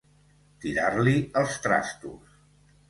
[0.63, 2.39] Tirar-li els trastos.